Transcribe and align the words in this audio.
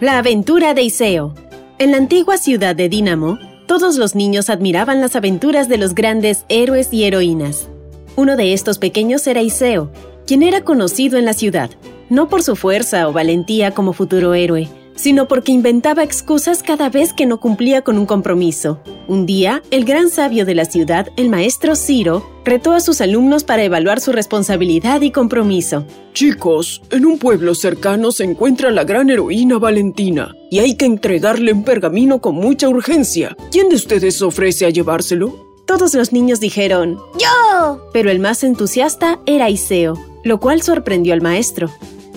La 0.00 0.16
aventura 0.16 0.72
de 0.72 0.80
Iseo. 0.80 1.34
En 1.78 1.90
la 1.90 1.98
antigua 1.98 2.38
ciudad 2.38 2.74
de 2.74 2.88
Dínamo, 2.88 3.38
todos 3.66 3.98
los 3.98 4.14
niños 4.14 4.48
admiraban 4.48 5.02
las 5.02 5.14
aventuras 5.14 5.68
de 5.68 5.76
los 5.76 5.94
grandes 5.94 6.46
héroes 6.48 6.88
y 6.90 7.04
heroínas. 7.04 7.68
Uno 8.16 8.38
de 8.38 8.54
estos 8.54 8.78
pequeños 8.78 9.26
era 9.26 9.42
Iseo, 9.42 9.92
quien 10.26 10.42
era 10.42 10.64
conocido 10.64 11.18
en 11.18 11.26
la 11.26 11.34
ciudad, 11.34 11.68
no 12.08 12.30
por 12.30 12.42
su 12.42 12.56
fuerza 12.56 13.06
o 13.08 13.12
valentía 13.12 13.72
como 13.72 13.92
futuro 13.92 14.32
héroe, 14.32 14.70
sino 15.00 15.26
porque 15.28 15.50
inventaba 15.50 16.02
excusas 16.02 16.62
cada 16.62 16.90
vez 16.90 17.14
que 17.14 17.24
no 17.24 17.40
cumplía 17.40 17.80
con 17.80 17.96
un 17.96 18.04
compromiso. 18.04 18.80
Un 19.08 19.24
día, 19.24 19.62
el 19.70 19.86
gran 19.86 20.10
sabio 20.10 20.44
de 20.44 20.54
la 20.54 20.66
ciudad, 20.66 21.08
el 21.16 21.30
maestro 21.30 21.74
Ciro, 21.74 22.30
retó 22.44 22.72
a 22.72 22.80
sus 22.80 23.00
alumnos 23.00 23.42
para 23.42 23.64
evaluar 23.64 24.00
su 24.00 24.12
responsabilidad 24.12 25.00
y 25.00 25.10
compromiso. 25.10 25.86
Chicos, 26.12 26.82
en 26.90 27.06
un 27.06 27.18
pueblo 27.18 27.54
cercano 27.54 28.12
se 28.12 28.24
encuentra 28.24 28.70
la 28.70 28.84
gran 28.84 29.08
heroína 29.08 29.58
Valentina, 29.58 30.34
y 30.50 30.58
hay 30.58 30.76
que 30.76 30.84
entregarle 30.84 31.54
un 31.54 31.64
pergamino 31.64 32.20
con 32.20 32.34
mucha 32.34 32.68
urgencia. 32.68 33.34
¿Quién 33.50 33.70
de 33.70 33.76
ustedes 33.76 34.20
ofrece 34.20 34.66
a 34.66 34.70
llevárselo? 34.70 35.48
Todos 35.64 35.94
los 35.94 36.12
niños 36.12 36.40
dijeron, 36.40 36.98
¡Yo! 37.18 37.88
Pero 37.94 38.10
el 38.10 38.18
más 38.18 38.44
entusiasta 38.44 39.18
era 39.24 39.48
Iseo, 39.48 39.94
lo 40.24 40.40
cual 40.40 40.60
sorprendió 40.60 41.14
al 41.14 41.22
maestro. 41.22 41.70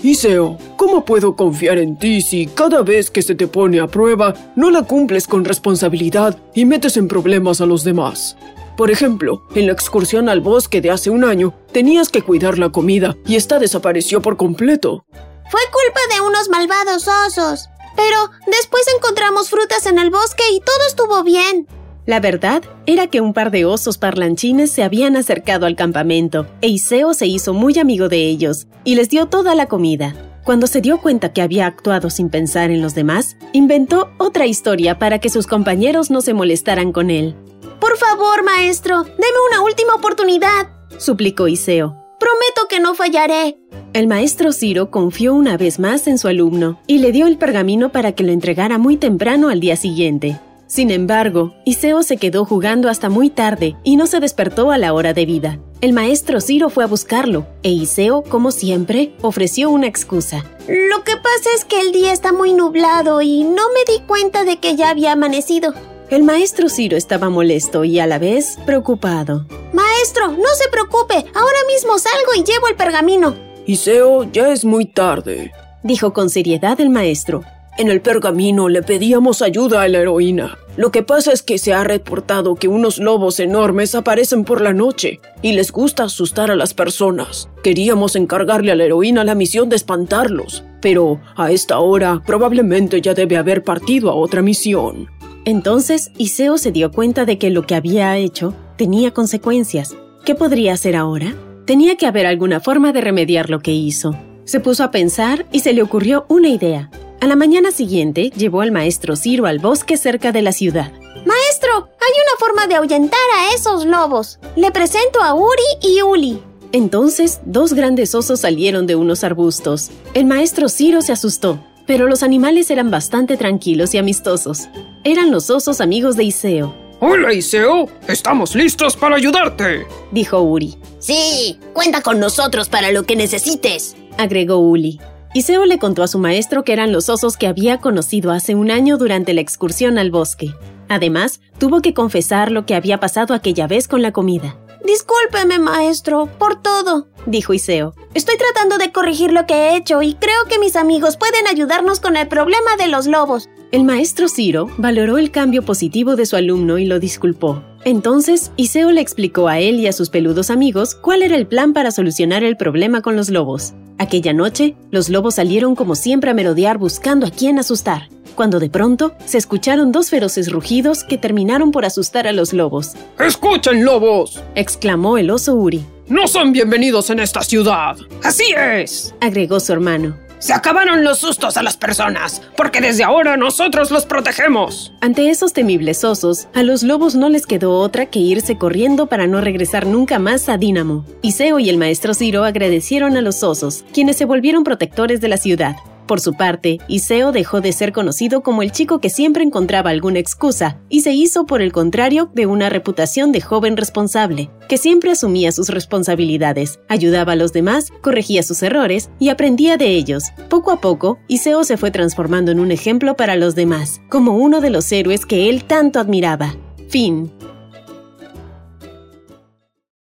Iseo, 0.03 0.57
¿cómo 0.75 1.05
puedo 1.05 1.37
confiar 1.37 1.77
en 1.77 1.97
ti 1.97 2.21
si 2.21 2.47
cada 2.47 2.81
vez 2.81 3.09
que 3.09 3.21
se 3.21 3.35
te 3.35 3.47
pone 3.47 3.79
a 3.79 3.87
prueba 3.87 4.33
no 4.53 4.69
la 4.69 4.83
cumples 4.83 5.27
con 5.27 5.45
responsabilidad 5.45 6.37
y 6.53 6.65
metes 6.65 6.97
en 6.97 7.07
problemas 7.07 7.61
a 7.61 7.65
los 7.65 7.85
demás? 7.85 8.35
Por 8.75 8.91
ejemplo, 8.91 9.43
en 9.55 9.67
la 9.67 9.71
excursión 9.71 10.27
al 10.27 10.41
bosque 10.41 10.81
de 10.81 10.91
hace 10.91 11.09
un 11.09 11.23
año, 11.23 11.53
tenías 11.71 12.09
que 12.09 12.21
cuidar 12.21 12.57
la 12.59 12.69
comida 12.69 13.15
y 13.25 13.37
esta 13.37 13.59
desapareció 13.59 14.21
por 14.21 14.35
completo. 14.35 15.05
Fue 15.49 15.61
culpa 15.71 16.01
de 16.13 16.19
unos 16.19 16.49
malvados 16.49 17.07
osos. 17.07 17.69
Pero 17.95 18.29
después 18.47 18.83
encontramos 18.97 19.49
frutas 19.49 19.85
en 19.85 19.99
el 19.99 20.09
bosque 20.09 20.43
y 20.51 20.59
todo 20.59 20.85
estuvo 20.87 21.23
bien. 21.23 21.67
La 22.05 22.19
verdad 22.19 22.61
era 22.85 23.07
que 23.07 23.21
un 23.21 23.31
par 23.31 23.49
de 23.49 23.63
osos 23.63 23.97
parlanchines 23.97 24.69
se 24.69 24.83
habían 24.83 25.15
acercado 25.15 25.65
al 25.65 25.77
campamento, 25.77 26.47
e 26.59 26.67
Iseo 26.67 27.13
se 27.13 27.27
hizo 27.27 27.53
muy 27.53 27.79
amigo 27.79 28.09
de 28.09 28.25
ellos 28.25 28.67
y 28.83 28.95
les 28.95 29.09
dio 29.09 29.27
toda 29.27 29.55
la 29.55 29.67
comida. 29.67 30.13
Cuando 30.43 30.67
se 30.67 30.81
dio 30.81 30.99
cuenta 30.99 31.31
que 31.31 31.41
había 31.41 31.65
actuado 31.65 32.09
sin 32.09 32.29
pensar 32.29 32.71
en 32.71 32.81
los 32.81 32.93
demás, 32.93 33.37
inventó 33.53 34.09
otra 34.17 34.45
historia 34.45 34.99
para 34.99 35.19
que 35.19 35.29
sus 35.29 35.47
compañeros 35.47 36.11
no 36.11 36.21
se 36.21 36.33
molestaran 36.33 36.91
con 36.91 37.09
él. 37.09 37.35
Por 37.79 37.97
favor, 37.97 38.43
maestro, 38.43 39.03
deme 39.03 39.37
una 39.49 39.61
última 39.61 39.95
oportunidad, 39.95 40.67
suplicó 40.97 41.47
Iseo. 41.47 41.95
Prometo 42.19 42.67
que 42.69 42.81
no 42.81 42.95
fallaré. 42.95 43.57
El 43.93 44.07
maestro 44.07 44.51
Ciro 44.51 44.91
confió 44.91 45.33
una 45.33 45.55
vez 45.55 45.79
más 45.79 46.07
en 46.07 46.17
su 46.17 46.27
alumno 46.27 46.79
y 46.85 46.97
le 46.97 47.13
dio 47.13 47.27
el 47.27 47.37
pergamino 47.37 47.93
para 47.93 48.11
que 48.11 48.23
lo 48.23 48.33
entregara 48.33 48.77
muy 48.77 48.97
temprano 48.97 49.47
al 49.47 49.61
día 49.61 49.77
siguiente. 49.77 50.39
Sin 50.67 50.91
embargo, 50.91 51.53
Iseo 51.65 52.03
se 52.03 52.17
quedó 52.17 52.45
jugando 52.45 52.89
hasta 52.89 53.09
muy 53.09 53.29
tarde 53.29 53.75
y 53.83 53.95
no 53.95 54.07
se 54.07 54.19
despertó 54.19 54.71
a 54.71 54.77
la 54.77 54.93
hora 54.93 55.13
de 55.13 55.25
vida. 55.25 55.59
El 55.81 55.93
maestro 55.93 56.39
Ciro 56.39 56.69
fue 56.69 56.85
a 56.85 56.87
buscarlo, 56.87 57.45
e 57.61 57.69
Iseo, 57.69 58.23
como 58.23 58.51
siempre, 58.51 59.13
ofreció 59.21 59.69
una 59.69 59.87
excusa. 59.87 60.45
Lo 60.67 61.03
que 61.03 61.17
pasa 61.17 61.49
es 61.55 61.65
que 61.65 61.81
el 61.81 61.91
día 61.91 62.13
está 62.13 62.31
muy 62.31 62.53
nublado 62.53 63.21
y 63.21 63.43
no 63.43 63.63
me 63.73 63.93
di 63.93 63.99
cuenta 64.07 64.45
de 64.45 64.57
que 64.59 64.75
ya 64.75 64.89
había 64.89 65.11
amanecido. 65.11 65.73
El 66.09 66.23
maestro 66.23 66.69
Ciro 66.69 66.95
estaba 66.95 67.29
molesto 67.29 67.83
y 67.83 67.99
a 67.99 68.07
la 68.07 68.19
vez 68.19 68.57
preocupado. 68.65 69.45
Maestro, 69.73 70.31
no 70.31 70.53
se 70.55 70.69
preocupe, 70.69 71.15
ahora 71.15 71.57
mismo 71.67 71.97
salgo 71.97 72.33
y 72.35 72.43
llevo 72.43 72.67
el 72.67 72.75
pergamino. 72.75 73.35
Iseo, 73.65 74.23
ya 74.31 74.49
es 74.49 74.63
muy 74.63 74.85
tarde, 74.85 75.51
dijo 75.81 76.13
con 76.13 76.29
seriedad 76.29 76.79
el 76.79 76.89
maestro. 76.89 77.43
En 77.75 77.89
el 77.89 78.01
pergamino 78.01 78.69
le 78.69 78.83
pedíamos 78.83 79.41
ayuda 79.41 79.81
a 79.81 79.87
la 79.87 79.99
heroína. 79.99 80.59
Lo 80.77 80.91
que 80.91 81.01
pasa 81.01 81.31
es 81.31 81.41
que 81.41 81.57
se 81.57 81.73
ha 81.73 81.83
reportado 81.83 82.55
que 82.55 82.67
unos 82.67 82.99
lobos 82.99 83.39
enormes 83.39 83.95
aparecen 83.95 84.43
por 84.43 84.61
la 84.61 84.73
noche 84.73 85.19
y 85.41 85.53
les 85.53 85.71
gusta 85.71 86.03
asustar 86.03 86.51
a 86.51 86.55
las 86.55 86.75
personas. 86.75 87.49
Queríamos 87.63 88.15
encargarle 88.15 88.71
a 88.71 88.75
la 88.75 88.83
heroína 88.83 89.23
la 89.23 89.33
misión 89.33 89.69
de 89.69 89.75
espantarlos, 89.75 90.63
pero 90.81 91.19
a 91.35 91.51
esta 91.51 91.79
hora 91.79 92.21
probablemente 92.25 93.01
ya 93.01 93.15
debe 93.15 93.37
haber 93.37 93.63
partido 93.63 94.11
a 94.11 94.15
otra 94.15 94.43
misión. 94.43 95.07
Entonces 95.45 96.11
Iseo 96.17 96.59
se 96.59 96.71
dio 96.71 96.91
cuenta 96.91 97.25
de 97.25 97.39
que 97.39 97.49
lo 97.49 97.65
que 97.65 97.75
había 97.75 98.17
hecho 98.17 98.53
tenía 98.77 99.11
consecuencias. 99.11 99.95
¿Qué 100.25 100.35
podría 100.35 100.73
hacer 100.73 100.95
ahora? 100.95 101.35
Tenía 101.65 101.95
que 101.97 102.05
haber 102.05 102.27
alguna 102.27 102.59
forma 102.59 102.93
de 102.93 103.01
remediar 103.01 103.49
lo 103.49 103.61
que 103.61 103.71
hizo. 103.71 104.15
Se 104.45 104.59
puso 104.59 104.83
a 104.83 104.91
pensar 104.91 105.47
y 105.51 105.61
se 105.61 105.73
le 105.73 105.81
ocurrió 105.81 106.25
una 106.29 106.49
idea. 106.49 106.91
A 107.23 107.25
la 107.25 107.37
mañana 107.37 107.71
siguiente 107.71 108.31
llevó 108.35 108.59
al 108.59 108.73
maestro 108.73 109.15
Ciro 109.15 109.45
al 109.45 109.59
bosque 109.59 109.95
cerca 109.95 110.33
de 110.33 110.41
la 110.41 110.51
ciudad. 110.51 110.91
Maestro, 111.25 111.71
hay 111.73 112.11
una 112.21 112.37
forma 112.37 112.67
de 112.67 112.75
ahuyentar 112.75 113.17
a 113.37 113.55
esos 113.55 113.85
lobos. 113.85 114.39
Le 114.57 114.71
presento 114.71 115.21
a 115.21 115.33
Uri 115.33 115.63
y 115.81 116.01
Uli. 116.01 116.43
Entonces, 116.73 117.39
dos 117.45 117.71
grandes 117.71 118.13
osos 118.13 118.41
salieron 118.41 118.87
de 118.87 118.97
unos 118.97 119.23
arbustos. 119.23 119.89
El 120.13 120.25
maestro 120.25 120.67
Ciro 120.67 121.01
se 121.01 121.13
asustó, 121.13 121.63
pero 121.87 122.09
los 122.09 122.23
animales 122.23 122.69
eran 122.69 122.91
bastante 122.91 123.37
tranquilos 123.37 123.93
y 123.93 123.99
amistosos. 123.99 124.67
Eran 125.05 125.31
los 125.31 125.49
osos 125.49 125.79
amigos 125.79 126.17
de 126.17 126.25
Iseo. 126.25 126.75
Hola 126.99 127.33
Iseo, 127.33 127.87
estamos 128.09 128.53
listos 128.53 128.97
para 128.97 129.15
ayudarte, 129.15 129.87
dijo 130.11 130.41
Uri. 130.41 130.77
Sí, 130.99 131.57
cuenta 131.71 132.01
con 132.01 132.19
nosotros 132.19 132.67
para 132.67 132.91
lo 132.91 133.03
que 133.03 133.15
necesites, 133.15 133.95
agregó 134.17 134.57
Uli. 134.57 134.99
Iseo 135.35 135.65
le 135.65 135.79
contó 135.79 136.03
a 136.03 136.07
su 136.07 136.19
maestro 136.19 136.63
que 136.63 136.73
eran 136.73 136.91
los 136.91 137.09
osos 137.09 137.37
que 137.37 137.47
había 137.47 137.79
conocido 137.79 138.31
hace 138.31 138.53
un 138.53 138.69
año 138.69 138.99
durante 138.99 139.33
la 139.33 139.41
excursión 139.41 139.97
al 139.97 140.11
bosque. 140.11 140.53
Además, 140.89 141.41
tuvo 141.57 141.81
que 141.81 141.95
confesar 141.95 142.51
lo 142.51 142.67
que 142.67 142.75
había 142.75 142.99
pasado 142.99 143.33
aquella 143.33 143.65
vez 143.65 143.87
con 143.87 144.03
la 144.03 144.11
comida. 144.11 144.55
Discúlpeme, 144.85 145.57
maestro, 145.57 146.27
por 146.37 146.61
todo, 146.61 147.07
dijo 147.25 147.55
Iseo. 147.55 147.95
Estoy 148.13 148.37
tratando 148.37 148.77
de 148.77 148.91
corregir 148.91 149.33
lo 149.33 149.47
que 149.47 149.55
he 149.55 149.75
hecho 149.75 150.03
y 150.03 150.13
creo 150.13 150.45
que 150.47 150.59
mis 150.59 150.75
amigos 150.75 151.17
pueden 151.17 151.47
ayudarnos 151.47 151.99
con 151.99 152.15
el 152.15 152.27
problema 152.27 152.75
de 152.77 152.89
los 152.89 153.07
lobos. 153.07 153.49
El 153.73 153.85
maestro 153.85 154.27
Ciro 154.27 154.69
valoró 154.77 155.17
el 155.17 155.31
cambio 155.31 155.63
positivo 155.63 156.15
de 156.15 156.27
su 156.27 156.35
alumno 156.35 156.77
y 156.77 156.85
lo 156.85 156.99
disculpó. 156.99 157.63
Entonces, 157.83 158.51
Iseo 158.55 158.91
le 158.91 159.01
explicó 159.01 159.47
a 159.47 159.57
él 159.57 159.79
y 159.79 159.87
a 159.87 159.93
sus 159.93 160.11
peludos 160.11 160.51
amigos 160.51 160.93
cuál 160.93 161.23
era 161.23 161.35
el 161.35 161.47
plan 161.47 161.73
para 161.73 161.89
solucionar 161.89 162.43
el 162.43 162.55
problema 162.55 163.01
con 163.01 163.15
los 163.15 163.31
lobos. 163.31 163.73
Aquella 163.97 164.31
noche, 164.31 164.75
los 164.91 165.09
lobos 165.09 165.33
salieron 165.33 165.73
como 165.73 165.95
siempre 165.95 166.29
a 166.29 166.35
merodear 166.35 166.77
buscando 166.77 167.25
a 167.25 167.31
quién 167.31 167.57
asustar, 167.57 168.09
cuando 168.35 168.59
de 168.59 168.69
pronto 168.69 169.15
se 169.25 169.39
escucharon 169.39 169.91
dos 169.91 170.11
feroces 170.11 170.51
rugidos 170.51 171.03
que 171.03 171.17
terminaron 171.17 171.71
por 171.71 171.83
asustar 171.83 172.27
a 172.27 172.31
los 172.31 172.53
lobos. 172.53 172.91
¡Escuchen, 173.17 173.83
lobos! 173.83 174.39
exclamó 174.53 175.17
el 175.17 175.31
oso 175.31 175.55
Uri. 175.55 175.83
No 176.09 176.27
son 176.27 176.51
bienvenidos 176.51 177.09
en 177.09 177.21
esta 177.21 177.41
ciudad. 177.41 177.97
Así 178.21 178.53
es, 178.55 179.15
agregó 179.19 179.59
su 179.59 179.73
hermano. 179.73 180.15
Se 180.43 180.51
acabaron 180.51 181.05
los 181.05 181.19
sustos 181.19 181.55
a 181.55 181.63
las 181.63 181.77
personas, 181.77 182.41
porque 182.57 182.81
desde 182.81 183.05
ahora 183.05 183.37
nosotros 183.37 183.91
los 183.91 184.05
protegemos. 184.05 184.91
Ante 184.99 185.29
esos 185.29 185.53
temibles 185.53 186.03
osos, 186.03 186.49
a 186.53 186.63
los 186.63 186.83
lobos 186.83 187.15
no 187.15 187.29
les 187.29 187.45
quedó 187.45 187.79
otra 187.79 188.07
que 188.07 188.19
irse 188.19 188.57
corriendo 188.57 189.07
para 189.07 189.25
no 189.25 189.39
regresar 189.39 189.87
nunca 189.87 190.19
más 190.19 190.49
a 190.49 190.57
Dínamo. 190.57 191.05
Iseo 191.21 191.59
y 191.59 191.69
el 191.69 191.77
maestro 191.77 192.13
Ciro 192.13 192.43
agradecieron 192.43 193.15
a 193.15 193.21
los 193.21 193.41
osos, 193.41 193.85
quienes 193.93 194.17
se 194.17 194.25
volvieron 194.25 194.65
protectores 194.65 195.21
de 195.21 195.29
la 195.29 195.37
ciudad. 195.37 195.77
Por 196.13 196.21
su 196.21 196.35
parte, 196.35 196.77
Iseo 196.87 197.31
dejó 197.31 197.59
de 197.59 197.71
ser 197.71 197.91
conocido 197.91 198.43
como 198.43 198.61
el 198.61 198.71
chico 198.71 198.99
que 198.99 199.09
siempre 199.09 199.43
encontraba 199.43 199.89
alguna 199.89 200.19
excusa 200.19 200.77
y 200.87 201.01
se 201.01 201.11
hizo, 201.11 201.47
por 201.47 201.63
el 201.63 201.71
contrario, 201.71 202.29
de 202.35 202.45
una 202.45 202.69
reputación 202.69 203.31
de 203.31 203.41
joven 203.41 203.77
responsable, 203.77 204.51
que 204.69 204.77
siempre 204.77 205.09
asumía 205.09 205.51
sus 205.51 205.69
responsabilidades, 205.69 206.79
ayudaba 206.87 207.33
a 207.33 207.35
los 207.35 207.51
demás, 207.51 207.91
corregía 208.03 208.43
sus 208.43 208.61
errores 208.61 209.09
y 209.17 209.29
aprendía 209.29 209.75
de 209.75 209.87
ellos. 209.87 210.25
Poco 210.51 210.69
a 210.69 210.79
poco, 210.79 211.17
Iseo 211.27 211.63
se 211.63 211.77
fue 211.77 211.89
transformando 211.89 212.51
en 212.51 212.59
un 212.59 212.71
ejemplo 212.71 213.15
para 213.15 213.35
los 213.35 213.55
demás, 213.55 213.99
como 214.07 214.37
uno 214.37 214.61
de 214.61 214.69
los 214.69 214.91
héroes 214.91 215.25
que 215.25 215.49
él 215.49 215.63
tanto 215.63 215.99
admiraba. 215.99 216.55
Fin. 216.89 217.31